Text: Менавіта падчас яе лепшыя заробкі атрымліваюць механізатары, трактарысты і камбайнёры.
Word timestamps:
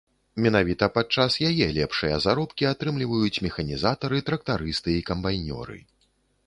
Менавіта 0.43 0.87
падчас 0.95 1.35
яе 1.49 1.67
лепшыя 1.77 2.17
заробкі 2.25 2.69
атрымліваюць 2.73 3.41
механізатары, 3.47 4.17
трактарысты 4.31 4.89
і 5.01 5.07
камбайнёры. 5.13 5.77